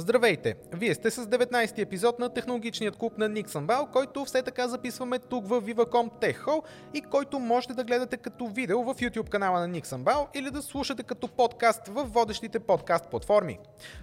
[0.00, 0.54] Здравейте!
[0.72, 5.18] Вие сте с 19-ти епизод на технологичният клуб на Nixon Bell, който все така записваме
[5.18, 6.62] тук в Viva.com Tech Hall
[6.94, 10.62] и който можете да гледате като видео в YouTube канала на Nixon Bell или да
[10.62, 13.58] слушате като подкаст в водещите подкаст платформи.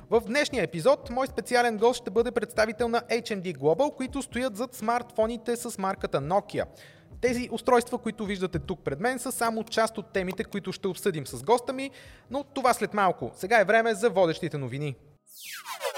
[0.09, 4.75] В днешния епизод мой специален гост ще бъде представител на HMD Global, които стоят зад
[4.75, 6.65] смартфоните с марката Nokia.
[7.21, 11.27] Тези устройства, които виждате тук пред мен, са само част от темите, които ще обсъдим
[11.27, 11.91] с госта ми,
[12.31, 13.31] но това след малко.
[13.33, 14.95] Сега е време за водещите новини.
[15.45, 15.93] you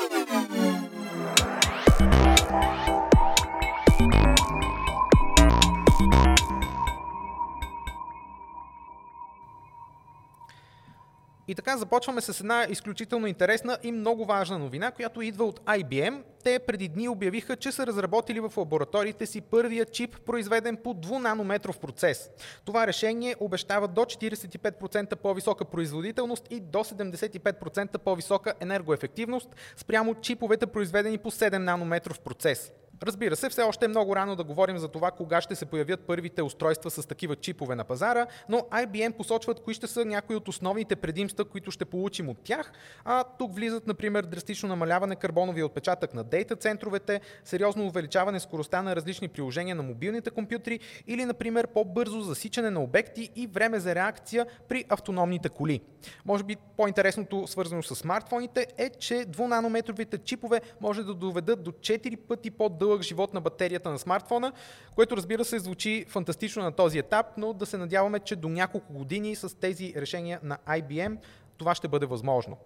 [11.49, 16.23] И така започваме с една изключително интересна и много важна новина, която идва от IBM.
[16.43, 21.17] Те преди дни обявиха, че са разработили в лабораториите си първия чип, произведен по 2
[21.17, 22.29] нанометров процес.
[22.65, 31.17] Това решение обещава до 45% по-висока производителност и до 75% по-висока енергоефективност спрямо чиповете, произведени
[31.17, 32.71] по 7 нанометров процес.
[33.03, 35.99] Разбира се, все още е много рано да говорим за това кога ще се появят
[35.99, 40.47] първите устройства с такива чипове на пазара, но IBM посочват кои ще са някои от
[40.47, 42.71] основните предимства, които ще получим от тях.
[43.05, 48.95] А тук влизат, например, драстично намаляване карбоновия отпечатък на дейта центровете, сериозно увеличаване скоростта на
[48.95, 54.45] различни приложения на мобилните компютри или, например, по-бързо засичане на обекти и време за реакция
[54.69, 55.81] при автономните коли.
[56.25, 61.71] Може би по-интересното, свързано с смартфоните, е, че 2 нанометровите чипове може да доведат до
[61.71, 64.51] 4 пъти по-дълъг дълъг живот на батерията на смартфона,
[64.95, 68.93] което разбира се звучи фантастично на този етап, но да се надяваме, че до няколко
[68.93, 71.17] години с тези решения на IBM
[71.57, 72.57] това ще бъде възможно.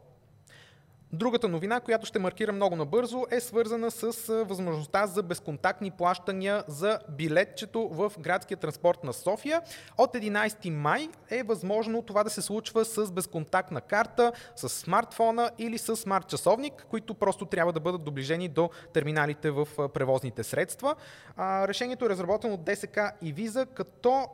[1.15, 6.99] Другата новина, която ще маркира много набързо, е свързана с възможността за безконтактни плащания за
[7.09, 9.61] билетчето в градския транспорт на София.
[9.97, 15.77] От 11 май е възможно това да се случва с безконтактна карта, с смартфона или
[15.77, 20.95] с смарт часовник, които просто трябва да бъдат доближени до терминалите в превозните средства.
[21.39, 24.27] решението е разработено от ДСК и Виза, като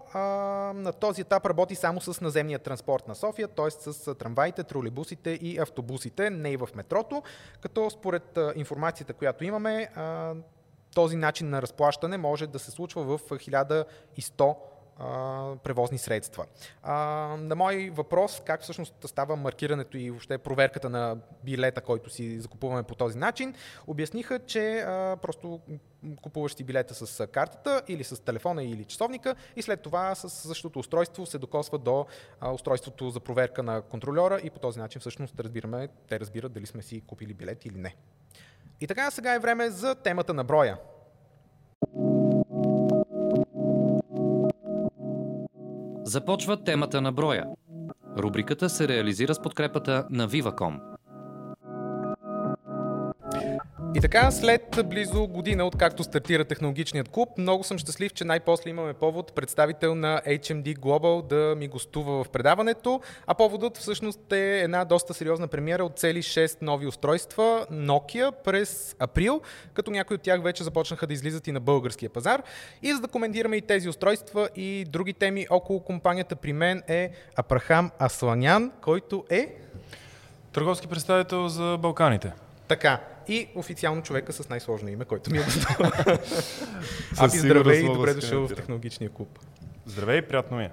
[0.76, 3.72] на този етап работи само с наземния транспорт на София, т.е.
[3.72, 7.24] с трамваите, тролейбусите и автобусите, не и в метрото,
[7.62, 9.90] като според информацията, която имаме,
[10.96, 14.56] този начин на разплащане може да се случва в 1100
[15.64, 16.46] превозни средства.
[16.84, 16.96] А,
[17.40, 22.84] на мой въпрос, как всъщност става маркирането и въобще проверката на билета, който си закупуваме
[22.84, 23.54] по този начин,
[23.88, 25.60] обясниха, че а, просто
[26.22, 30.80] купуваш си билета с картата или с телефона или часовника и след това с същото
[30.80, 32.06] устройство се докосва до
[32.40, 36.66] а, устройството за проверка на контролера и по този начин всъщност разбираме, те разбират дали
[36.66, 37.96] сме си купили билет или не.
[38.82, 40.78] И така сега е време за темата на броя.
[46.10, 47.46] Започва темата на броя.
[48.18, 50.80] Рубриката се реализира с подкрепата на Viva.com.
[53.96, 58.94] И така, след близо година, откакто стартира технологичният клуб, много съм щастлив, че най-после имаме
[58.94, 63.02] повод представител на HMD Global да ми гостува в предаването.
[63.28, 68.96] А поводът всъщност е една доста сериозна премиера от цели 6 нови устройства Nokia през
[69.00, 69.42] април,
[69.74, 72.44] като някои от тях вече започнаха да излизат и на българския пазар.
[72.82, 77.12] И за да коментираме и тези устройства и други теми около компанията при мен е
[77.36, 79.56] Апрахам Асланян, който е...
[80.54, 82.32] Търговски представител за Балканите.
[82.68, 85.92] Така, и официално човека с най-сложно име, който ми е достава.
[87.18, 89.40] Апи, здравей и добре дошъл в технологичния клуб.
[89.86, 90.72] Здравей, приятно ми е.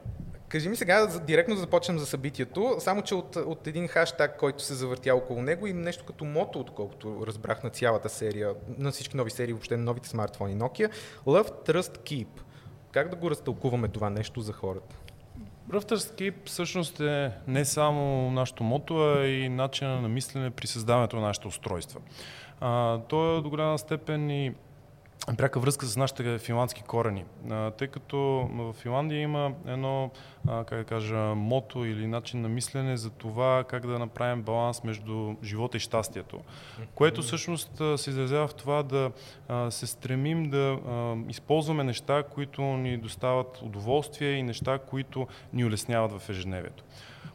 [0.49, 4.63] Кажи ми сега, директно да започнем за събитието, само че от, от един хаштаг, който
[4.63, 9.17] се завъртя около него и нещо като мото, отколкото разбрах на цялата серия, на всички
[9.17, 10.91] нови серии, въобще на новите смартфони Nokia,
[11.27, 12.29] Love, Trust, Keep.
[12.93, 14.97] Как да го разтълкуваме това нещо за хората?
[15.71, 21.23] Skip всъщност е не само нашето мото, а и начина на мислене при създаването на
[21.23, 22.01] нашите устройства.
[22.61, 24.55] А, то е до голяма степен и
[25.39, 27.25] пряка връзка с нашите финландски корени.
[27.51, 28.19] А, тъй като
[28.53, 30.11] в Финландия има едно,
[30.49, 34.85] а, как да кажа, мото или начин на мислене за това как да направим баланс
[34.85, 36.41] между живота и щастието,
[36.95, 39.11] което всъщност се изразява в това да
[39.49, 40.79] а, се стремим да
[41.29, 46.85] използваме неща, които ни достават удоволствие и неща, които ни улесняват в ежедневието.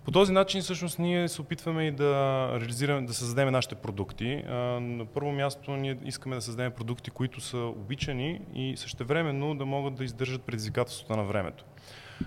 [0.05, 4.43] По този начин всъщност ние се опитваме и да реализираме, да създадем нашите продукти.
[4.81, 9.95] На първо място ние искаме да създадем продукти, които са обичани и същевременно да могат
[9.95, 11.65] да издържат предизвикателството на времето.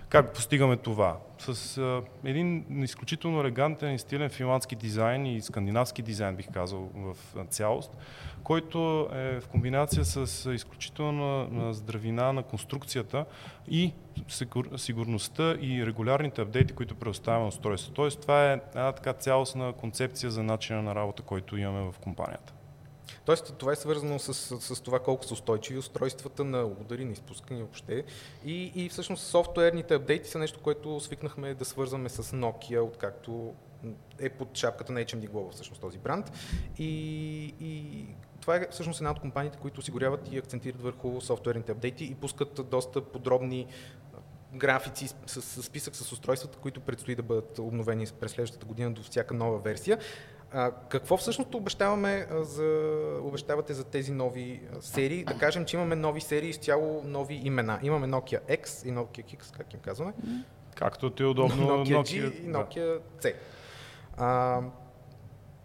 [0.09, 1.17] Как постигаме това?
[1.39, 7.17] С а, един изключително елегантен и стилен финландски дизайн и скандинавски дизайн, бих казал, в
[7.49, 7.97] цялост,
[8.45, 13.25] който е в комбинация с изключителна здравина на конструкцията
[13.69, 13.93] и
[14.77, 17.93] сигурността и регулярните апдейти, които предоставяме устройство.
[17.93, 22.53] Тоест, това е една така цялостна концепция за начина на работа, който имаме в компанията.
[23.25, 27.13] Тоест, това е свързано с, с, с това колко са устойчиви устройствата на удари, на
[27.13, 28.05] изпускани въобще.
[28.45, 33.55] И, и всъщност софтуерните апдейти са нещо, което свикнахме да свързваме с Nokia, откакто
[34.19, 36.33] е под шапката на HMD Global, всъщност този бранд.
[36.79, 36.89] И,
[37.61, 38.07] и
[38.41, 42.61] това е всъщност една от компаниите, които осигуряват и акцентират върху софтуерните апдейти и пускат
[42.71, 43.67] доста подробни
[44.55, 49.03] графици с, с списък с устройствата, които предстои да бъдат обновени през следващата година до
[49.03, 49.99] всяка нова версия.
[50.57, 52.89] А, какво всъщност обещаваме за,
[53.23, 55.25] обещавате за тези нови серии?
[55.25, 57.79] Да кажем, че имаме нови серии с цяло нови имена.
[57.83, 60.13] Имаме Nokia X и Nokia X, как им казваме?
[60.75, 61.67] Както ти е удобно.
[61.67, 63.35] Nokia G и Nokia C.
[64.17, 64.61] А,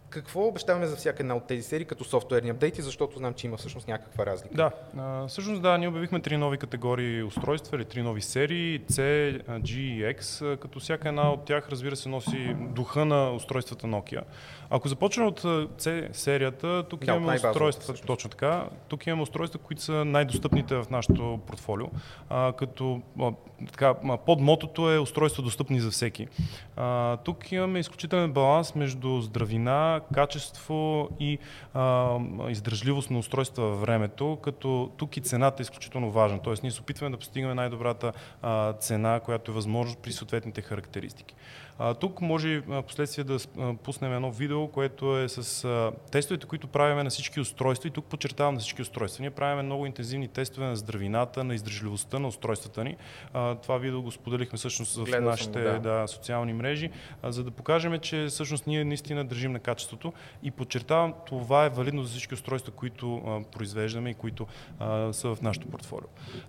[0.10, 3.58] какво обещаваме за всяка една от тези серии като софтуерни апдейти, защото знам, че има
[3.58, 4.56] всъщност някаква разлика?
[4.56, 9.02] Да, а, всъщност да, ние обявихме три нови категории устройства или три нови серии, C,
[9.44, 14.22] G и X, като всяка една от тях разбира се носи духа на устройствата Nokia.
[14.70, 19.82] Ако започнем от C серията, тук да, имаме устройства, точно така, тук имаме устройства, които
[19.82, 21.88] са най-достъпните в нашото портфолио,
[22.30, 23.32] а, като а,
[23.72, 23.94] така,
[24.26, 26.28] под мотото е устройства достъпни за всеки.
[26.76, 31.40] А, тук имаме изключителен баланс между здравина, качество и
[31.74, 32.18] а,
[32.50, 36.40] издръжливост на устройства във времето, като тук и цената е изключително важна.
[36.42, 41.36] Тоест ние се опитваме да постигаме най-добрата а, цена, която е възможно при съответните характеристики.
[41.80, 43.38] А, тук може последствие да
[43.84, 48.06] пуснем едно видео, което е с а, тестовете, които правиме на всички устройства и тук
[48.06, 49.22] подчертавам на всички устройства.
[49.22, 52.98] Ние правиме много интензивни тестове на здравината, на издържливостта на устройствата ни.
[53.34, 55.80] А, това видео го споделихме всъщност в Гледал нашите да.
[55.80, 56.90] Да, социални мрежи,
[57.22, 61.70] а, за да покажем, че всъщност ние наистина държим на качеството и подчертавам, това е
[61.70, 64.48] валидно за всички устройства, които а, произвеждаме и които
[64.80, 66.08] а, са в нашото портфолио.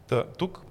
[0.08, 0.69] Та, тук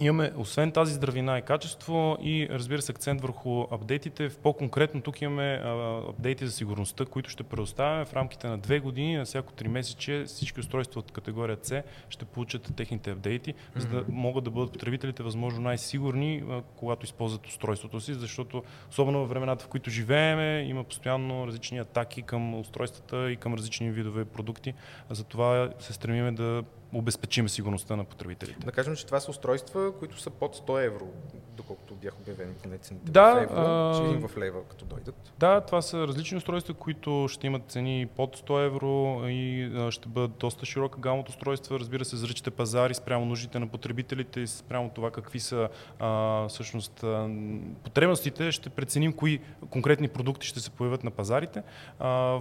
[0.00, 4.28] Имаме, освен тази здравина и качество и разбира се акцент върху апдейтите.
[4.42, 5.60] По-конкретно тук имаме
[6.08, 10.24] апдейти за сигурността, които ще предоставяме в рамките на две години, на всяко три месече
[10.26, 13.78] всички устройства от категория C ще получат техните апдейти, mm-hmm.
[13.78, 16.42] за да могат да бъдат потребителите възможно най-сигурни,
[16.76, 22.22] когато използват устройството си, защото особено в времената, в които живееме, има постоянно различни атаки
[22.22, 24.74] към устройствата и към различни видове продукти.
[25.10, 28.66] Затова се стремиме да обезпечим сигурността на потребителите.
[28.66, 31.08] Да кажем, че това са устройства, които са под 100 евро,
[31.56, 33.54] доколкото бях обявени поне цените да, в евро.
[33.56, 33.94] А...
[33.94, 35.32] Ще видим в лева, като дойдат.
[35.38, 40.36] Да, това са различни устройства, които ще имат цени под 100 евро и ще бъдат
[40.38, 41.78] доста широка гама от устройства.
[41.80, 45.68] Разбира се, заричате пазари спрямо нуждите на потребителите и спрямо това какви са
[45.98, 47.30] а, всъщност а,
[47.84, 48.52] потребностите.
[48.52, 51.62] Ще преценим кои конкретни продукти ще се появят на пазарите.
[51.98, 52.40] А,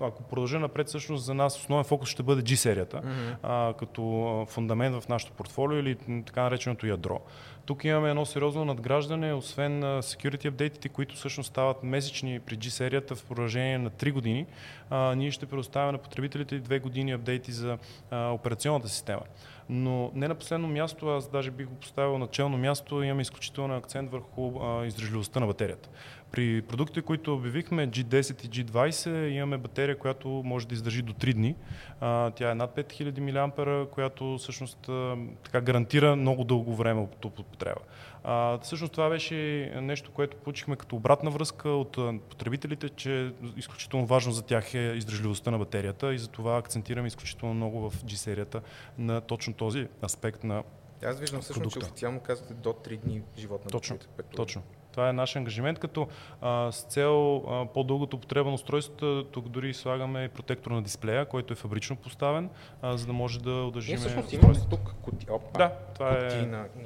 [0.00, 3.36] ако продължа напред, всъщност за нас основен фокус ще бъде G-серията, mm-hmm.
[3.42, 5.96] а, като фундамент в нашото портфолио или
[6.26, 7.20] така нареченото ядро.
[7.66, 13.24] Тук имаме едно сериозно надграждане, освен security апдейтите, които всъщност стават месечни при G-серията в
[13.24, 14.46] продължение на 3 години,
[14.90, 17.78] а, ние ще предоставяме на потребителите 2 години апдейти за
[18.10, 19.22] а, операционната система.
[19.68, 24.10] Но не на последно място, аз даже бих го поставил начално място, имаме изключителен акцент
[24.10, 25.88] върху а, издръжливостта на батерията.
[26.32, 31.34] При продуктите, които обявихме, G10 и G20, имаме батерия, която може да издържи до 3
[31.34, 31.54] дни.
[32.00, 37.24] А, тя е над 5000 мА, която всъщност а, така гарантира много дълго време от
[37.24, 37.80] употреба.
[38.24, 39.34] А, всъщност това беше
[39.82, 41.98] нещо, което получихме като обратна връзка от
[42.28, 47.90] потребителите, че изключително важно за тях е издържливостта на батерията и затова акцентираме изключително много
[47.90, 48.60] в G-серията
[48.98, 50.62] на точно този аспект на
[51.04, 54.36] Аз виждам всъщност, че официално казвате до 3 дни живот на точно, батерията.
[54.36, 54.62] Точно.
[54.94, 56.08] Това е наш ангажимент, като
[56.40, 61.52] а, с цел а, по-дългото употреба на устройството, тук дори слагаме протектор на дисплея, който
[61.52, 62.50] е фабрично поставен,
[62.82, 63.90] а, за да може да удържим.
[63.90, 65.26] Ние всъщност имаме тук кути...
[65.30, 66.28] Опа, да, това е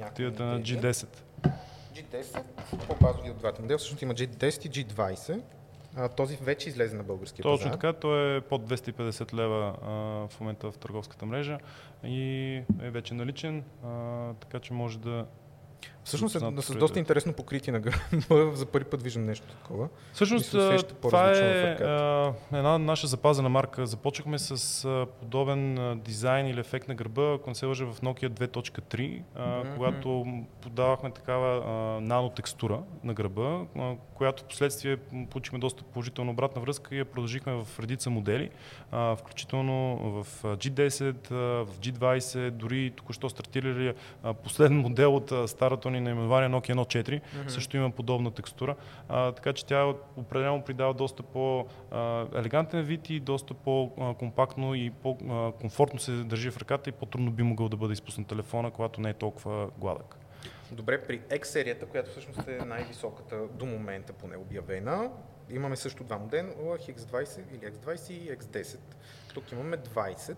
[0.07, 1.07] кутията на G10.
[1.93, 2.41] G10,
[2.87, 5.41] по-базови от двата модела, всъщност има G10 и G20.
[5.95, 7.71] А, този вече излезе на българския Точно пазар.
[7.71, 9.89] така, той е под 250 лева а,
[10.27, 11.57] в момента в търговската мрежа
[12.03, 15.25] и е вече наличен, а, така че може да
[16.09, 17.99] Всъщност е с доста интересно покритие на гърба.
[18.55, 19.87] За първи път виждам нещо такова.
[20.13, 20.55] Всъщност
[21.01, 23.85] това е а, една наша запазена марка.
[23.85, 28.01] Започнахме с а, подобен а, дизайн или ефект на гърба, ако не се лъжа в
[28.01, 29.75] Nokia 2.3, mm-hmm.
[29.75, 30.25] когато
[30.61, 31.61] подавахме такава
[32.01, 33.61] нанотекстура на гърба,
[34.13, 38.49] която в последствие получихме доста положителна обратна връзка и я продължихме в редица модели,
[39.17, 41.35] включително в G10, а,
[41.65, 43.93] в G20, дори току-що стартирали
[44.43, 47.47] последен модел от а, старото ни и наименование Nokia 1.4, mm-hmm.
[47.47, 48.75] също има подобна текстура,
[49.09, 56.11] а, така че тя определено придава доста по-елегантен вид и доста по-компактно и по-комфортно се
[56.11, 59.69] държи в ръката и по-трудно би могъл да бъде изпуснат телефона, когато не е толкова
[59.77, 60.15] гладък.
[60.71, 65.11] Добре, при X серията, която всъщност е най-високата до момента поне обявена,
[65.49, 68.79] имаме също два модела, X20 или X20 и X10.
[69.33, 70.35] Тук имаме 20.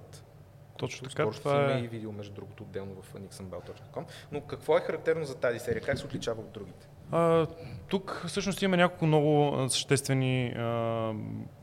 [0.81, 1.23] Точно така.
[1.23, 1.79] Скоро това е...
[1.79, 4.03] и видео, между другото, отделно в nixonbell.com.
[4.31, 5.81] Но какво е характерно за тази серия?
[5.81, 6.87] Как се отличава от другите?
[7.11, 7.47] А,
[7.87, 11.13] тук всъщност има няколко много съществени а,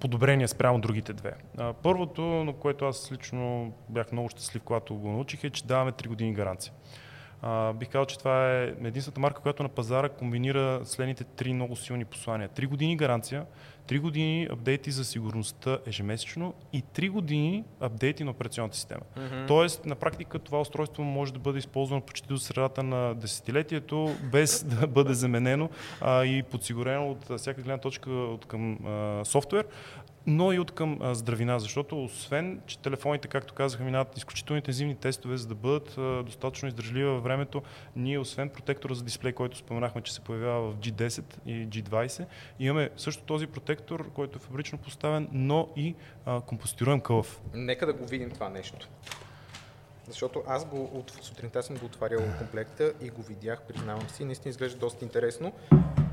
[0.00, 1.32] подобрения спрямо другите две.
[1.56, 5.92] А, първото, на което аз лично бях много щастлив, когато го научих, е, че даваме
[5.92, 6.72] 3 години гаранция.
[7.42, 11.76] А, бих казал, че това е единствената марка, която на пазара комбинира следните три много
[11.76, 12.48] силни послания.
[12.48, 13.44] Три години гаранция,
[13.86, 19.00] три години апдейти за сигурността ежемесечно и три години апдейти на операционната система.
[19.16, 19.46] Mm-hmm.
[19.46, 24.64] Тоест, на практика това устройство може да бъде използвано почти до средата на десетилетието, без
[24.80, 29.66] да бъде заменено а, и подсигурено от всяка гледна точка от към а, софтуер
[30.26, 34.94] но и от към а, здравина, защото освен, че телефоните, както казаха, минават изключително интензивни
[34.94, 37.62] тестове, за да бъдат а, достатъчно издържливи във времето,
[37.96, 42.26] ние освен протектора за дисплей, който споменахме, че се появява в G10 и G20,
[42.60, 45.94] имаме също този протектор, който е фабрично поставен, но и
[46.26, 47.40] а, компостируем кълъв.
[47.54, 48.88] Нека да го видим това нещо.
[50.08, 54.24] Защото аз го от сутринта съм го отварял комплекта и го видях, признавам си.
[54.24, 55.52] Наистина изглежда доста интересно.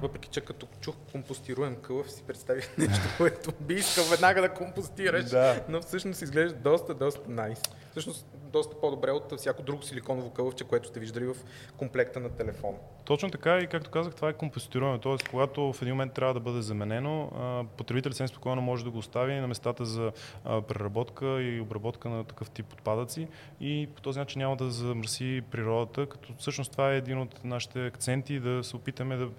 [0.01, 5.25] Въпреки, че като чух компостируем кълъв, си представих нещо, което би искал веднага да компостираш.
[5.25, 5.63] Да.
[5.69, 7.59] Но всъщност изглежда доста, доста найс.
[7.59, 7.69] Nice.
[7.91, 8.25] Всъщност
[8.55, 11.35] доста по-добре от всяко друго силиконово кълъвче, което сте виждали в
[11.77, 12.77] комплекта на телефона.
[13.05, 14.99] Точно така и както казах, това е компостируемо.
[14.99, 17.29] Тоест, когато в един момент трябва да бъде заменено,
[17.77, 20.11] потребителят съвсем спокойно може да го остави на местата за
[20.43, 23.27] преработка и обработка на такъв тип отпадъци
[23.59, 27.85] и по този начин няма да замърси природата, като всъщност това е един от нашите
[27.85, 29.29] акценти да се опитаме да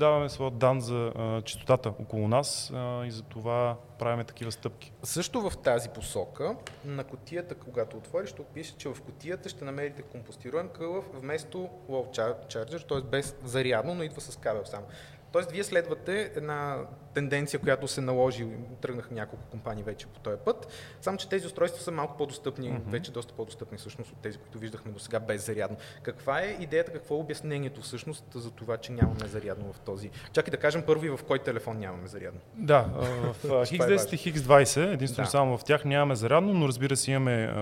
[0.00, 4.92] даваме своя дан за а, чистотата около нас а, и за това правиме такива стъпки.
[5.02, 10.02] Също в тази посока, на котията, когато отвориш, ще пише, че в котията ще намерите
[10.02, 13.00] компостируем кълъв вместо wall charger, т.е.
[13.00, 14.86] без зарядно, но идва с кабел само.
[15.32, 16.76] Тоест, вие следвате една
[17.14, 18.46] тенденция, която се наложи,
[18.80, 20.68] тръгнаха няколко компании вече по този път,
[21.00, 22.86] само че тези устройства са малко по-достъпни, mm-hmm.
[22.86, 25.76] вече доста по-достъпни всъщност от тези, които виждахме до сега без зарядно.
[26.02, 30.10] Каква е идеята, какво е обяснението всъщност за това, че нямаме зарядно в този?
[30.32, 32.40] Чакай да кажем първи в кой телефон нямаме зарядно.
[32.54, 32.82] Да,
[33.44, 35.30] в X10 и X20, единствено да.
[35.30, 37.54] само в тях нямаме зарядно, но разбира се имаме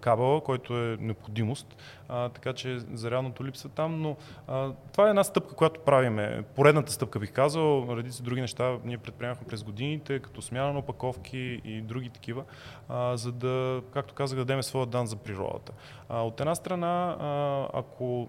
[0.00, 1.76] кабела, който е необходимост,
[2.08, 4.16] а, така че зарядното липсва там, но
[4.48, 6.44] а, това е една стъпка, която правиме.
[6.54, 10.78] Поредната стъпка бих казал, редица други неща неща ние предприемахме през годините, като смяна на
[10.78, 12.44] опаковки и други такива,
[12.88, 15.72] а, за да, както казах, да дадем своя дан за природата.
[16.08, 18.28] А, от една страна, а, ако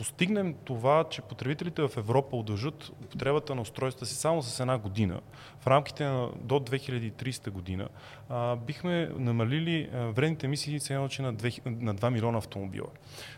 [0.00, 5.20] постигнем това, че потребителите в Европа удължат употребата на устройства си само с една година,
[5.60, 7.88] в рамките на до 2030 година,
[8.28, 12.86] а, бихме намалили а, вредните емисии се на 2, на 2 милиона автомобила.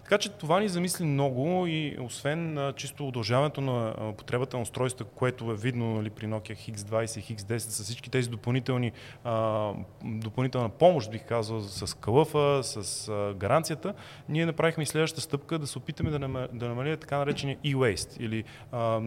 [0.02, 5.04] Така че това ни замисли много и освен а, чисто удължаването на употребата на устройства,
[5.04, 8.92] което е видно нали, при Nokia X20 и X10 с всички тези допълнителни,
[9.24, 9.70] а,
[10.04, 13.94] допълнителна помощ, бих казал, с кълъфа, с а, гаранцията,
[14.28, 18.44] ние направихме следващата стъпка да се опитаме да, нам, да намалим така наречения e-waste или
[18.72, 19.00] а,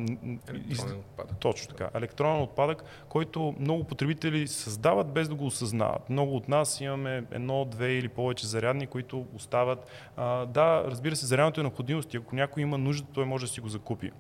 [0.70, 0.84] из...
[0.84, 1.38] отпадък.
[1.40, 1.90] Точно така.
[1.98, 6.10] Електронен отпадък, който много потребители създават без да го осъзнават.
[6.10, 9.88] Много от нас имаме едно, две или повече зарядни, които остават.
[10.18, 13.52] А, да, разбира се, зарядното е необходимост и ако някой има нужда, той може да
[13.52, 14.12] си го закупи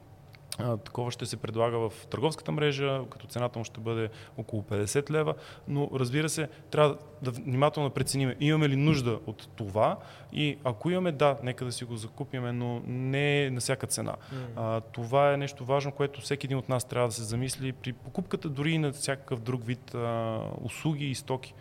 [0.57, 5.33] такова ще се предлага в търговската мрежа, като цената му ще бъде около 50 лева,
[5.67, 9.97] но разбира се, трябва да внимателно преценим имаме ли нужда от това
[10.33, 14.15] и ако имаме, да, нека да си го закупиме, но не на всяка цена.
[14.33, 14.45] Mm.
[14.55, 17.93] А, това е нещо важно, което всеки един от нас трябва да се замисли при
[17.93, 21.53] покупката дори и на всякакъв друг вид а, услуги и стоки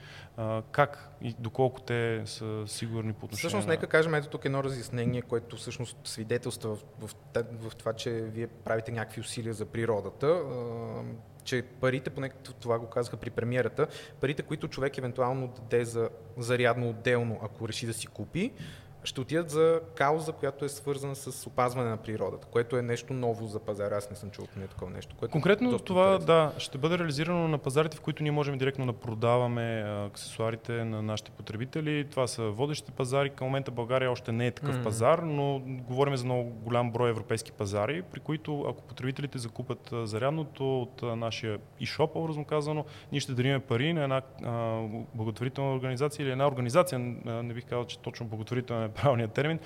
[0.70, 5.22] как и доколко те са сигурни по отношение Всъщност, нека кажем ето тук едно разяснение,
[5.22, 10.42] което всъщност свидетелства в, в, в, в това, че вие правите някакви усилия за природата.
[11.44, 13.86] Че парите, поне това го казаха при премиерата,
[14.20, 18.52] парите, които човек евентуално даде за зарядно отделно, ако реши да си купи,
[19.04, 23.46] ще отидат за кауза, която е свързана с опазване на природата, което е нещо ново
[23.46, 23.96] за пазара.
[23.96, 25.16] Аз не съм чул поне такова нещо.
[25.18, 26.26] Което Конкретно това интересно.
[26.26, 31.02] да, ще бъде реализирано на пазарите, в които ние можем директно да продаваме аксесуарите на
[31.02, 32.06] нашите потребители.
[32.10, 33.30] Това са водещите пазари.
[33.30, 34.82] Към момента България още не е такъв mm-hmm.
[34.82, 40.82] пазар, но говорим за много голям брой европейски пазари, при които ако потребителите закупат зарядното
[40.82, 44.80] от нашия e-shop, образно казано, ние ще дарим пари на една а,
[45.14, 49.58] благотворителна организация или една организация, не бих казал, че точно благотворителна правилният термин,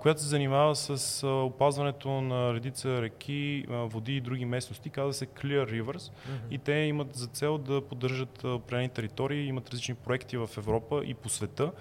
[0.00, 4.90] която се занимава с опазването на редица реки, води и други местности.
[4.90, 6.50] Казва се Clear Rivers mm-hmm.
[6.50, 11.14] и те имат за цел да поддържат определени територии, имат различни проекти в Европа и
[11.14, 11.72] по света,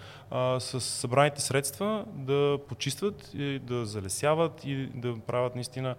[0.59, 5.95] с събраните средства да почистват, и да залесяват и да правят наистина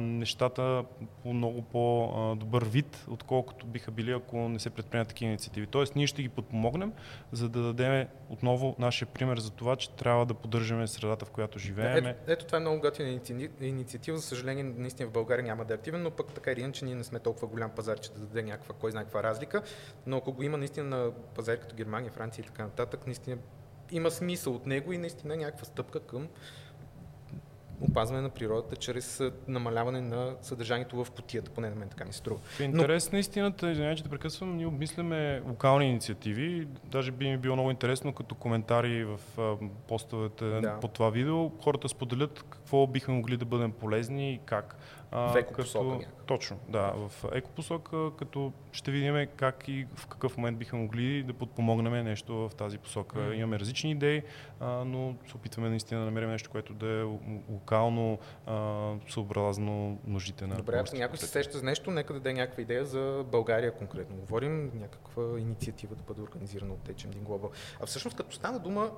[0.00, 0.84] нещата
[1.22, 5.66] по много по-добър вид, отколкото биха били, ако не се предприемат такива инициативи.
[5.66, 6.92] Тоест, ние ще ги подпомогнем,
[7.32, 11.58] за да дадем отново нашия пример за това, че трябва да поддържаме средата, в която
[11.58, 12.06] живеем.
[12.06, 13.20] Ето, ето това е много готина
[13.60, 14.16] инициатива.
[14.16, 16.94] За съжаление, наистина в България няма да е активен, но пък така или иначе ние
[16.94, 19.62] не сме толкова голям пазар, че да даде някаква, кой знае каква разлика.
[20.06, 23.36] Но ако го има наистина на пазари като Германия, Франция и така нататък, наистина
[23.90, 26.28] има смисъл от него и наистина някаква стъпка към
[27.82, 32.40] опазване на природата чрез намаляване на съдържанието в котията, поне на мен така ми струва.
[32.40, 33.16] В интерес Но...
[33.16, 36.68] на истината, извинявай, че те прекъсвам, ние обмисляме локални инициативи.
[36.84, 39.20] Даже би ми било много интересно като коментари в
[39.88, 40.80] постовете да.
[40.80, 44.76] по това видео, хората споделят какво бихме могли да бъдем полезни и как.
[45.12, 50.58] В екопосока като, Точно, да, в екопосока, като ще видим как и в какъв момент
[50.58, 53.18] бихме могли да подпомогнем нещо в тази посока.
[53.18, 53.34] Mm.
[53.34, 54.22] Имаме различни идеи,
[54.60, 57.02] а, но се опитваме наистина да намерим нещо, което да е
[57.48, 62.32] локално а, съобразно нуждите на Добре, ако някой се сеща за нещо, нека да даде
[62.32, 64.16] някаква идея за България конкретно.
[64.16, 67.50] Говорим някаква инициатива да бъде организирана от HMD Global.
[67.82, 68.90] А всъщност като стана дума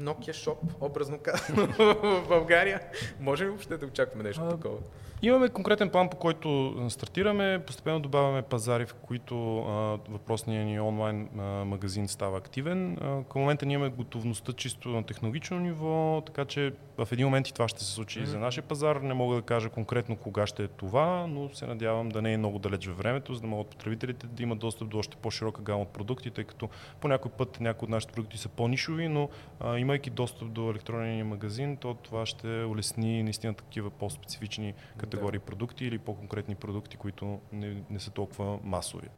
[0.00, 2.80] Nokia Shop, образно казано, в България.
[3.20, 4.78] Може ли въобще да очакваме нещо а, такова?
[5.22, 7.62] Имаме конкретен план, по който стартираме.
[7.66, 9.72] Постепенно добавяме пазари, в които а,
[10.08, 12.98] въпросният ни онлайн а, магазин става активен.
[13.00, 17.48] А, към момента ние имаме готовността чисто на технологично ниво, така че в един момент
[17.48, 18.24] и това ще се случи mm-hmm.
[18.24, 18.96] за нашия пазар.
[18.96, 22.36] Не мога да кажа конкретно кога ще е това, но се надявам да не е
[22.36, 25.82] много далеч във времето, за да могат потребителите да имат достъп до още по-широка гама
[25.82, 26.68] от продукти, тъй като
[27.00, 29.28] по някой път някои от нашите продукти са по-нишови, но
[29.60, 34.74] а, имайки достъп до електронния магазин, то това ще улесни наистина такива по-специфични
[35.10, 35.44] категории да.
[35.44, 39.08] продукти или по-конкретни продукти, които не, не са толкова масови.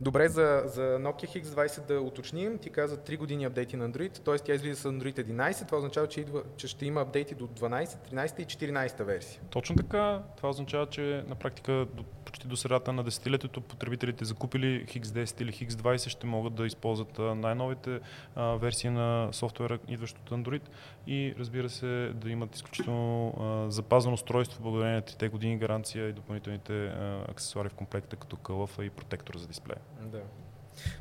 [0.00, 4.38] Добре, за, за Nokia X20 да уточним, ти каза 3 години апдейти на Android, т.е.
[4.38, 7.84] тя излиза с Android 11, това означава, че, идва, че ще има апдейти до 12,
[8.12, 9.40] 13 и 14 версия.
[9.50, 14.86] Точно така, това означава, че на практика до, почти до средата на десетилетието потребителите закупили
[14.86, 18.00] X10 или X20 ще могат да използват най-новите
[18.34, 20.62] а, версии на софтуера, идващ от Android
[21.06, 26.12] и разбира се да имат изключително а, запазено устройство благодарение на 3 години гаранция и
[26.12, 29.80] допълнителните а, аксесуари в комплекта като кълъфа и протектор за дисплея.
[30.00, 30.22] Да.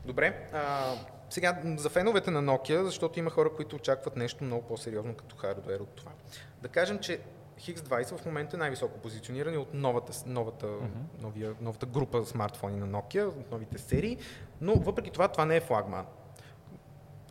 [0.05, 0.93] Добре, а,
[1.29, 5.79] сега за феновете на Nokia, защото има хора, които очакват нещо много по-сериозно като хардвер
[5.79, 6.11] от това.
[6.61, 7.19] Да кажем, че
[7.59, 11.21] X20 в момента е най-високо позиционирани от новата, новата, mm-hmm.
[11.21, 14.17] новия, новата група смартфони на Nokia, от новите серии,
[14.61, 16.05] но въпреки това това не е флагман.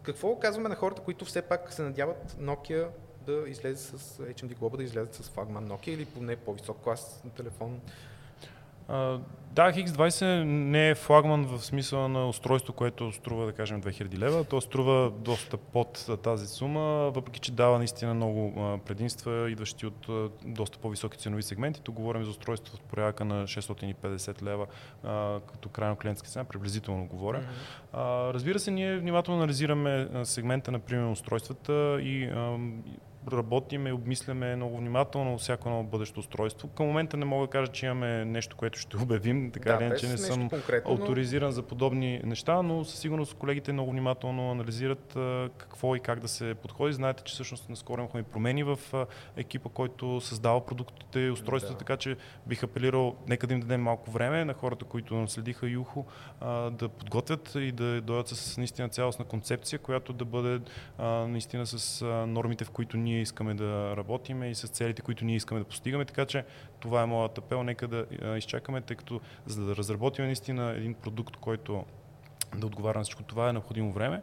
[0.03, 2.89] Какво казваме на хората, които все пак се надяват Nokia
[3.27, 7.31] да излезе с HMD Global, да излезе с флагман Nokia или поне по-висок клас на
[7.31, 7.81] телефон?
[8.89, 14.45] Да, X20 не е флагман в смисъла на устройство, което струва, да кажем, 2000 лева.
[14.45, 18.53] То струва доста под тази сума, въпреки че дава наистина много
[18.87, 20.09] предимства, идващи от
[20.45, 21.83] доста по-високи ценови сегменти.
[21.83, 24.67] Тук говорим за устройство в порядъка на 650 лева
[25.53, 27.41] като крайно клиентска цена, приблизително говоря.
[27.41, 28.33] Mm-hmm.
[28.35, 32.31] Разбира се, ние внимателно анализираме сегмента на премиум устройствата и
[33.33, 36.69] работим и обмисляме много внимателно всяко едно бъдещо устройство.
[36.69, 40.09] Към момента не мога да кажа, че имаме нещо, което ще обявим, така да, че
[40.09, 40.51] не съм
[40.85, 41.53] авторизиран но...
[41.53, 45.17] за подобни неща, но със сигурност колегите много внимателно анализират
[45.57, 46.93] какво и как да се подходи.
[46.93, 48.79] Знаете, че всъщност наскоро имахме промени в
[49.37, 51.79] екипа, който създава продуктите и устройствата, да.
[51.79, 56.07] така че бих апелирал, нека да им дадем малко време на хората, които наследиха Юхо,
[56.71, 60.61] да подготвят и да дойдат с наистина цялостна концепция, която да бъде
[61.29, 65.37] наистина с нормите, в които ние ние искаме да работим и с целите, които ние
[65.37, 66.05] искаме да постигаме.
[66.05, 66.45] Така че
[66.81, 67.63] това е моят апел.
[67.63, 68.07] Нека да
[68.39, 71.85] изчакаме, тъй като за да разработим наистина един продукт, който
[72.57, 74.23] да отговаря на всичко това е необходимо време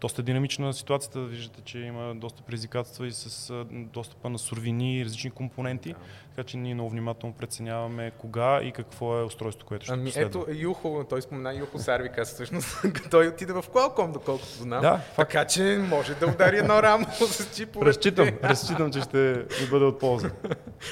[0.00, 1.20] доста динамична ситуацията.
[1.20, 5.88] Виждате, че има доста предизвикателства и с достъпа на суровини и различни компоненти.
[5.88, 5.98] Да.
[6.30, 10.40] Така че ние много внимателно преценяваме кога и какво е устройството, което ще ами, последва.
[10.40, 14.80] Ето Юхо, той спомена Юхо Сарвика, всъщност той отиде в Qualcomm, доколкото знам.
[14.80, 17.86] Да, така че може да удари едно рамо с чипове.
[17.86, 20.30] Разчитам, разчитам, че ще ми бъде от полза.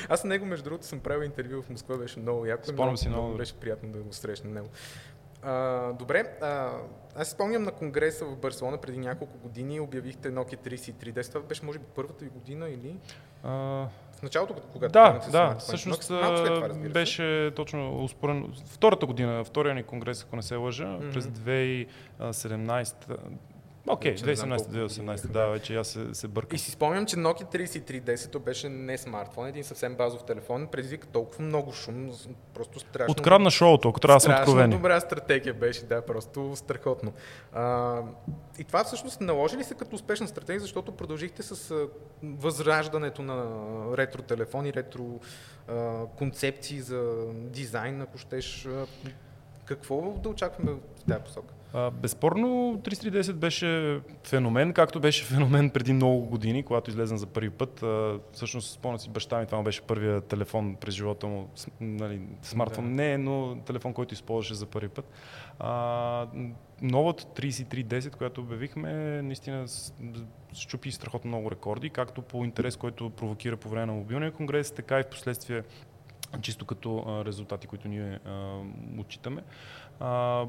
[0.09, 2.67] Аз на него, между другото, съм правил интервю в Москва, беше много яко.
[2.67, 3.37] Спомням си много.
[3.37, 4.69] Беше приятно да го срещна него.
[5.45, 6.71] А, добре, а,
[7.17, 11.29] аз спомням на конгреса в Барселона преди няколко години обявихте Nokia 3310.
[11.29, 12.97] Това беше може би първата ви година или?
[13.43, 13.51] А...
[14.19, 18.55] В началото, когато Да, да, всъщност това, беше точно успорен.
[18.67, 21.13] Втората година, втория ни конгрес, ако не се лъжа, mm-hmm.
[21.13, 23.17] през 2017
[23.87, 26.57] Окей, знам 2017-2018, да, вече аз се, се бъркам.
[26.57, 31.07] И си спомням, че Nokia 3310 то беше не смартфон, един съвсем базов телефон, предизвика
[31.07, 32.11] толкова много шум,
[32.55, 33.13] просто страшно.
[33.13, 34.75] Открадна шоуто, ако трябва да Страшно откровени.
[34.75, 37.13] добра стратегия беше, да, просто страхотно.
[37.53, 38.01] А,
[38.59, 41.89] и това всъщност наложи ли се като успешна стратегия, защото продължихте с
[42.23, 43.47] възраждането на
[43.97, 45.21] ретро телефони, ретро
[45.69, 48.69] а, концепции за дизайн, ако щеш.
[49.65, 51.55] Какво да очакваме в тази посока?
[51.75, 52.47] А, безспорно
[52.79, 57.83] 3310 беше феномен, както беше феномен преди много години, когато излезна за първи път.
[57.83, 61.49] А, всъщност, спомням си баща ми, това му беше първия телефон през живота му.
[61.55, 62.91] С- Нали, смартфон Да.
[62.91, 65.11] не, но телефон, който използваше за първи път.
[65.59, 66.27] А,
[66.83, 69.67] новата 3310, която обявихме, наистина
[70.53, 75.01] щупи страхотно много рекорди, както по интерес, който провокира по време на мобилния конгрес, така
[75.01, 75.63] и в последствие
[76.41, 78.61] чисто като резултати, които ние а,
[78.99, 79.43] отчитаме.
[80.01, 80.45] А,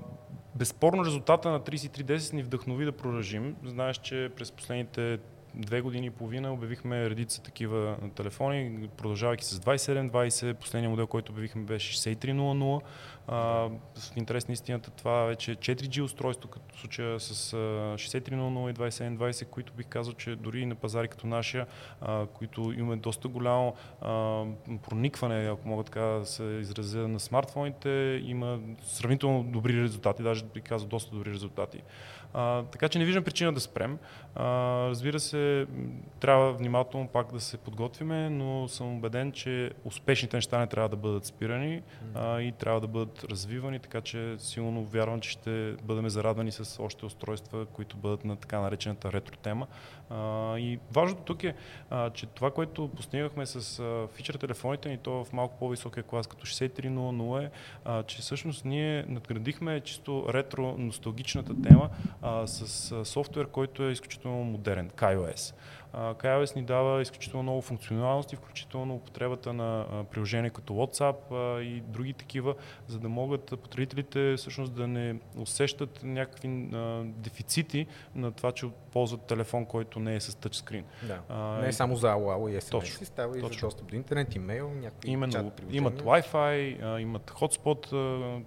[0.55, 3.55] безспорно резултата на 3310 ни вдъхнови да продължим.
[3.65, 5.19] Знаеш, че през последните
[5.55, 11.63] две години и половина обявихме редица такива телефони, продължавайки с 2720, последният модел, който обявихме
[11.63, 12.81] беше 6300.
[13.27, 13.71] А, в
[14.15, 19.45] интерес на истината това вече е 4G устройство, като случая с а, 6300 и 2720,
[19.45, 21.67] които бих казал, че дори на пазари като нашия,
[22.01, 24.07] а, които имаме доста голямо а,
[24.89, 30.63] проникване, ако мога така да се изразя, на смартфоните, има сравнително добри резултати, даже бих
[30.63, 31.81] казал доста добри резултати.
[32.37, 33.97] А, така че не виждам причина да спрем.
[34.35, 34.45] А,
[34.89, 35.67] разбира се,
[36.19, 40.95] трябва внимателно пак да се подготвиме, но съм убеден, че успешните неща не трябва да
[40.95, 41.81] бъдат спирани
[42.15, 46.83] а, и трябва да бъдат развивани, така че силно вярвам, че ще бъдем зарадвани с
[46.83, 49.67] още устройства, които бъдат на така наречената ретро тема.
[50.09, 51.55] А, и важното тук е,
[51.89, 56.27] а, че това, което постигнахме с а, фичър телефоните ни, то в малко по-високия клас,
[56.27, 57.49] като 6300 е,
[57.85, 61.89] а, че всъщност ние надградихме чисто ретро носталгичната тема
[62.25, 65.53] а, с софтуер, който е изключително модерен, KaiOS.
[65.95, 72.55] KaiOS ни дава изключително много функционалности, включително употребата на приложения като WhatsApp и други такива,
[72.87, 76.69] за да могат потребителите всъщност да не усещат някакви
[77.03, 80.83] дефицити на това, че ползват телефон, който не е с тъчскрин.
[81.03, 81.19] Да.
[81.29, 83.67] А, не е само за АОАО и SMS, Точно, става и за точно.
[83.67, 87.93] достъп до интернет, имейл, някакви Именно, чат имат Wi-Fi, имат хотспот,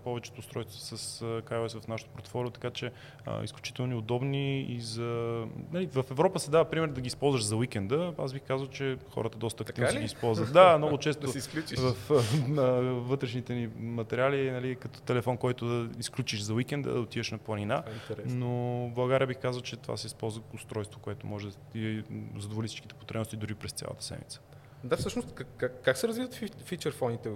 [0.05, 2.93] повечето устройства с KaiOS в нашото портфолио, така че
[3.27, 5.45] а, изключително удобни и за...
[5.73, 8.15] Нали, в Европа се дава пример да ги използваш за уикенда.
[8.19, 10.53] Аз бих казал, че хората доста активно си ги използват.
[10.53, 11.33] Да, много често
[11.77, 17.01] Да в на вътрешните ни материали, нали, като телефон, който да изключиш за уикенда, да
[17.01, 17.83] отидеш на планина.
[18.11, 18.15] Е.
[18.27, 18.49] Но
[18.89, 22.05] в България бих казал, че това се използва устройство, което може да ти
[22.39, 24.41] задоволи всичките потребности дори през цялата седмица.
[24.85, 27.29] Да, всъщност, как, как, как се развиват фи- фичър фоните?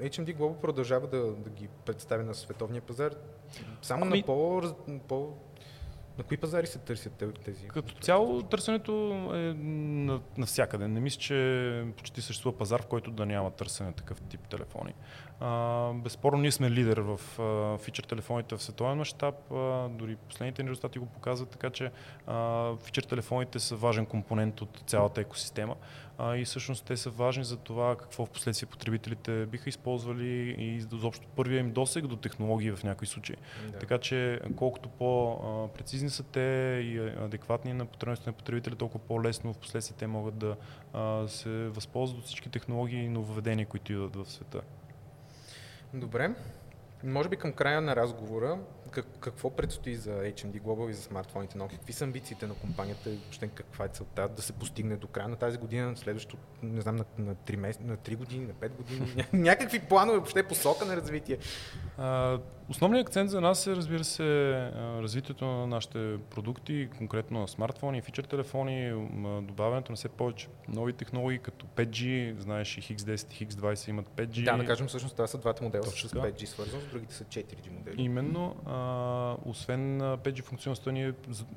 [0.00, 3.14] HMD Global продължава да, да ги представи на световния пазар.
[3.82, 4.62] Само Ами- на по,
[5.08, 5.34] по...
[6.20, 7.68] На кои пазари се търсят те- тези?
[7.68, 8.92] Като цяло търсенето
[9.34, 10.88] е на- навсякъде.
[10.88, 14.94] Не мисля, че почти съществува пазар, в който да няма търсене такъв тип телефони.
[15.40, 19.34] А, безспорно ние сме лидер в а, фичър телефоните в световен мащаб,
[19.90, 21.90] дори последните ни резултати го показват, така че
[22.26, 25.76] а, фичър телефоните са важен компонент от цялата екосистема
[26.22, 30.76] а, и всъщност те са важни за това какво в последствие потребителите биха използвали и
[30.76, 33.36] изобщо първия им досег до технологии в някои случаи.
[33.72, 33.78] Да.
[33.78, 36.40] Така че колкото по-прецизни са те
[36.84, 40.56] и адекватни на потребностите на потребителя, толкова по-лесно в последствие те могат да
[40.92, 44.60] а, се възползват от всички технологии и нововведения, които идват в света.
[45.94, 46.34] Добре.
[47.04, 48.58] Може би към края на разговора,
[48.90, 51.76] как, какво предстои за HMD Global и за смартфоните нови?
[51.76, 53.10] Какви са амбициите на компанията?
[53.10, 56.80] и Въобще каква е целта да се постигне до края на тази година, следващото, не
[56.80, 59.00] знам, на, на, 3, месец, на 3 години, на 5 години?
[59.06, 61.38] Ня- Някакви планове, въобще посока на развитие?
[61.98, 62.38] А,
[62.70, 64.24] основният акцент за нас е, разбира се,
[64.76, 68.92] развитието на нашите продукти, конкретно на смартфони фичър телефони,
[69.42, 74.44] добавянето на все повече нови технологии, като 5G, знаеш и X10 и X20 имат 5G.
[74.44, 76.26] Да, да кажем, всъщност това са двата модела Точно с така.
[76.26, 78.02] 5G свързано, с другите са 4G модели.
[78.02, 81.12] Именно, а, освен а, 5G функционалността, ние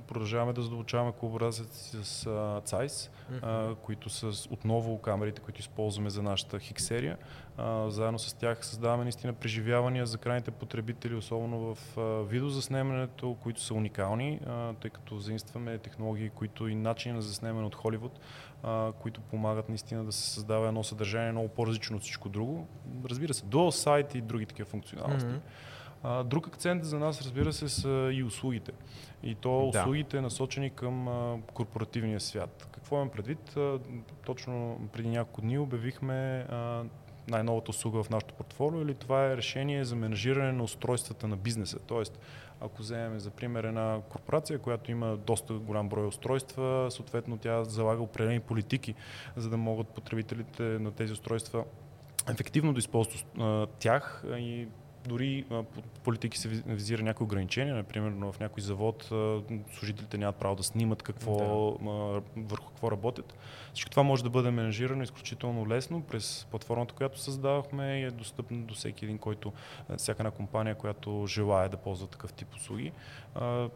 [0.08, 2.62] продължаваме да задълбочаваме колаборацията си с а,
[3.42, 7.18] а, които са отново камерите, които използваме за нашата хик серия.
[7.88, 11.98] Заедно с тях създаваме наистина преживявания за крайните потребители, особено в
[12.30, 14.40] видеозаснемането, които са уникални,
[14.82, 18.20] тъй като заимстваме технологии, които и начини на заснемане от Холивуд,
[19.00, 22.68] които помагат наистина да се създава едно съдържание много по-различно от всичко друго.
[23.10, 25.36] Разбира се, до сайт и други такива функционалности.
[26.26, 28.72] Друг акцент за нас, разбира се, са и услугите.
[29.24, 29.80] И то Да.
[29.80, 31.08] услугите насочени към
[31.54, 32.68] корпоративния свят.
[32.72, 33.58] Какво имам предвид?
[34.26, 36.48] Точно преди няколко дни обявихме
[37.28, 41.80] най-новата услуга в нашото портфолио или това е решение за менажиране на устройствата на бизнеса.
[41.88, 42.20] Тоест,
[42.62, 48.02] ако вземем за пример една корпорация, която има доста голям брой устройства, съответно тя залага
[48.02, 48.96] определени политики,
[49.36, 51.64] за да могат потребителите на тези устройства
[52.30, 53.26] ефективно да използват
[53.80, 54.68] тях и
[55.08, 55.46] дори
[56.04, 59.12] политики се визира някои ограничения, например в някой завод
[59.78, 61.38] служителите нямат право да снимат какво,
[61.82, 62.22] да.
[62.38, 63.36] върху какво работят.
[63.74, 68.58] Всичко това може да бъде менажирано изключително лесно през платформата, която създавахме и е достъпно
[68.58, 69.54] до всеки един, който,
[69.98, 72.92] всяка една компания, която желая да ползва такъв тип услуги.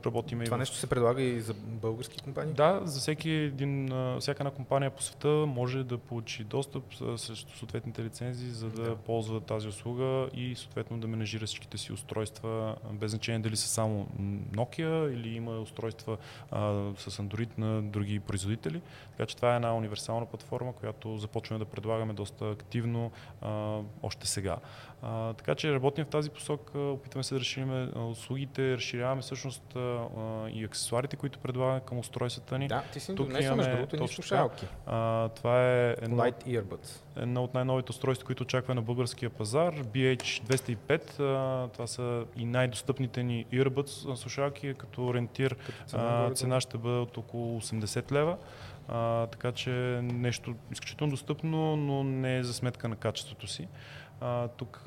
[0.06, 0.80] Работиме това и нещо в...
[0.80, 2.54] се предлага и за български компании?
[2.54, 6.84] Да, за всеки един, всяка една компания по света може да получи достъп
[7.16, 11.94] срещу съответните лицензии, за да, да ползва тази услуга и съответно да менажира всичките си
[11.94, 14.08] устройства, без значение дали са само
[14.52, 16.18] Nokia или има устройства
[16.52, 16.60] а,
[16.98, 18.82] с Android на други производители.
[19.12, 24.28] Така че това е една универсална платформа, която започваме да предлагаме доста активно а, още
[24.28, 24.58] сега.
[25.02, 30.08] А, така че работим в тази посока, опитваме се да разширим услугите, разширяваме всъщност а,
[30.54, 32.68] и аксесуарите, които предлагаме към устройствата ни.
[32.68, 34.66] Да, ти си Тук имаме, между другото, ни слушалки.
[34.86, 37.07] А, това е едно, Light Earbuds.
[37.20, 41.20] Едно от най-новите устройства, които очаква на българския пазар, BH205.
[41.20, 46.78] А, това са и най-достъпните ни Earbuds слушалки, като ориентир като цена, а, цена ще
[46.78, 48.38] бъде от около 80 лева.
[48.88, 49.70] А, така че
[50.04, 53.68] нещо изключително достъпно, но не е за сметка на качеството си.
[54.22, 54.86] А, тук,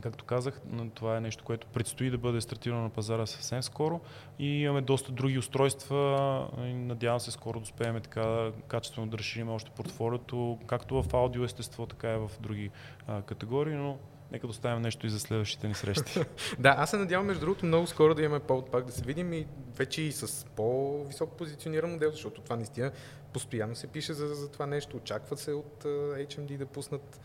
[0.00, 0.60] както казах,
[0.94, 4.00] това е нещо, което предстои да бъде стартирано на пазара съвсем скоро
[4.38, 9.70] и имаме доста други устройства надявам се скоро да успеем така качествено да разширим още
[9.70, 12.70] портфолиото, както в аудио естество, така и в други
[13.06, 13.98] а, категории, но
[14.32, 16.20] Нека да оставим нещо и за следващите ни срещи.
[16.58, 19.32] да, аз се надявам, между другото, много скоро да имаме повод пак да се видим
[19.32, 22.92] и вече и с по-високо позициониран модел, защото това наистина
[23.32, 24.96] постоянно се пише за, за това нещо.
[24.96, 27.20] Очаква се от uh, HMD да пуснат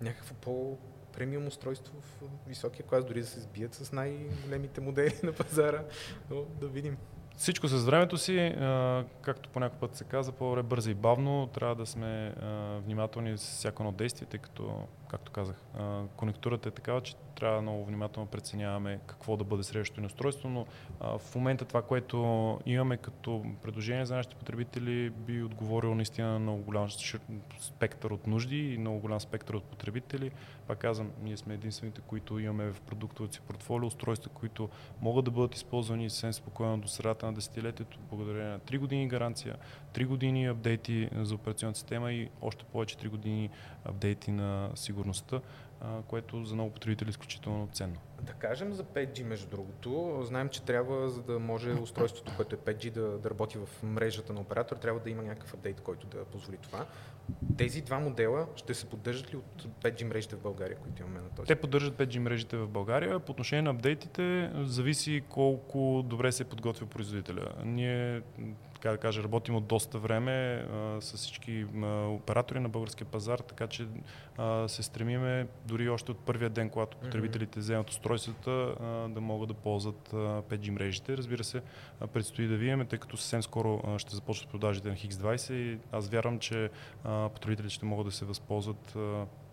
[0.00, 0.78] някакво по
[1.16, 5.84] премиум устройство в високия клас, дори да се сбият с най-големите модели на пазара,
[6.30, 6.96] но да видим.
[7.36, 8.54] Всичко с времето си,
[9.22, 12.34] както по някой път се каза, по-добре бързо и бавно, трябва да сме
[12.84, 15.56] внимателни с всяко едно действие, тъй като, както казах,
[16.16, 20.66] конектурата е такава, че трябва много внимателно преценяваме какво да бъде следващото ни устройство, но
[21.18, 22.16] в момента това, което
[22.66, 26.88] имаме като предложение за нашите потребители, би отговорило наистина на много голям
[27.60, 30.30] спектър от нужди и много голям спектър от потребители.
[30.66, 34.68] Пак казвам, ние сме единствените, които имаме в продуктовото си портфолио устройства, които
[35.00, 39.56] могат да бъдат използвани съвсем спокойно до средата на десетилетието, благодарение на 3 години гаранция,
[39.96, 43.50] 3 години апдейти за операционната система и още повече 3 години
[43.84, 45.40] апдейти на сигурността
[46.06, 47.96] което за много потребители е изключително ценно.
[48.22, 50.20] Да кажем за 5G, между другото.
[50.22, 54.32] Знаем, че трябва, за да може устройството, което е 5G, да, да работи в мрежата
[54.32, 56.86] на оператор, трябва да има някакъв апдейт, който да позволи това.
[57.56, 61.28] Тези два модела ще се поддържат ли от 5G мрежите в България, които имаме на
[61.28, 61.46] този?
[61.46, 63.18] Те поддържат 5G мрежите в България.
[63.18, 67.52] По отношение на апдейтите, зависи колко добре се подготвя производителя.
[67.64, 68.22] Ние
[68.76, 70.32] така да кажа, работим от доста време
[70.72, 73.86] а, с всички а, оператори на българския пазар, така че
[74.36, 78.74] а, се стремиме дори още от първия ден, когато потребителите вземат устройствата,
[79.08, 81.16] да могат да ползват а, 5G мрежите.
[81.16, 81.62] Разбира се,
[82.12, 86.38] предстои да видим, тъй като съвсем скоро ще започнат продажите на X20 и аз вярвам,
[86.38, 86.70] че
[87.34, 88.96] потребителите ще могат да се възползват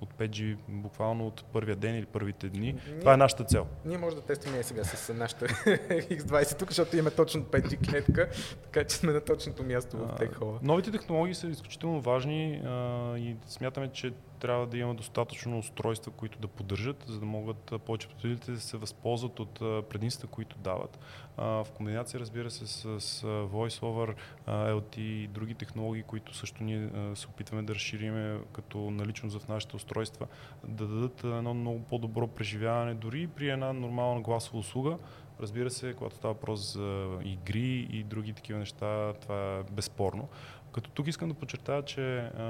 [0.02, 2.60] от 5G буквално от първия ден или първите дни.
[2.60, 3.68] Ние, Това е нашата цел.
[3.86, 5.46] Ние може да тестваме сега с нашата
[5.90, 8.30] X20 тук, защото имаме точно 5G клетка,
[8.64, 10.58] така че сме на точното място в TechHall.
[10.62, 14.14] Новите технологии са изключително важни а, и смятаме, че
[14.44, 18.78] трябва да има достатъчно устройства, които да поддържат, за да могат повече потребителите да се
[18.78, 21.00] възползват от предимствата, които дават.
[21.38, 24.16] В комбинация, разбира се, с, с VoiceOver,
[24.48, 29.76] LT и други технологии, които също ние се опитваме да разшириме като наличност в нашите
[29.76, 30.28] устройства,
[30.68, 34.98] да дадат едно много по-добро преживяване, дори при една нормална гласова услуга,
[35.42, 40.28] Разбира се, когато става въпрос за игри и други такива неща, това е безспорно.
[40.74, 42.44] Като тук искам да подчертая, че а,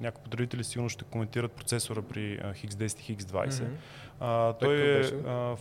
[0.00, 3.48] някои потребители сигурно ще коментират процесора при а, X10 и X20.
[3.48, 3.68] Mm-hmm.
[4.20, 5.58] А, той е а, в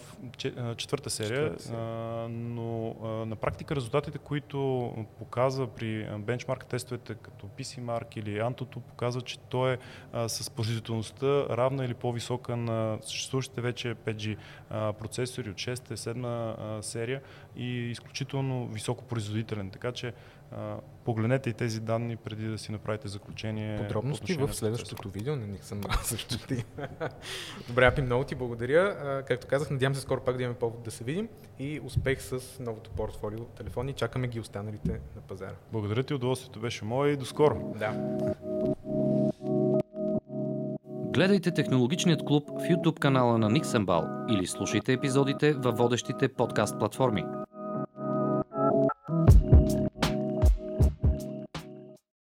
[0.77, 1.79] четвърта серия, четвърта серия.
[1.79, 8.79] А, но а, на практика резултатите, които показва при бенчмарк тестовете като PCMark или Antutu,
[8.79, 9.77] показва, че той е
[10.13, 14.37] а, с производителността равна или по-висока на съществуващите вече 5G
[14.69, 17.21] а, процесори от 6-та, 7 серия
[17.55, 19.69] и изключително високо производителен.
[19.69, 20.13] Така че
[21.05, 23.77] погледнете и тези данни преди да си направите заключение.
[23.77, 26.65] Подробности в следващото видео, не, не съм също ти.
[27.67, 29.23] Добре, Апи, много ти благодаря.
[29.27, 31.27] Както казах, надявам се скоро пак да имаме повод да се видим
[31.59, 33.93] и успех с новото портфолио телефони.
[33.93, 35.55] Чакаме ги останалите на пазара.
[35.71, 37.73] Благодаря ти, удоволствието беше мое и до скоро.
[37.79, 37.93] Да.
[41.13, 47.25] Гледайте Технологичният клуб в YouTube канала на Никсенбал или слушайте епизодите във водещите подкаст платформи–